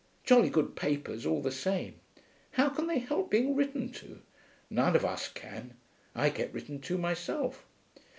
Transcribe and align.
Jolly 0.23 0.49
good 0.49 0.75
papers, 0.75 1.27
all 1.27 1.43
the 1.43 1.51
same. 1.51 1.99
How 2.53 2.69
can 2.69 2.87
they 2.87 2.97
help 2.97 3.29
being 3.29 3.55
written 3.55 3.91
to? 3.91 4.23
None 4.67 4.95
of 4.95 5.05
us 5.05 5.27
can. 5.27 5.75
I 6.15 6.29
get 6.29 6.51
written 6.55 6.79
to 6.81 6.97
myself.... 6.97 7.67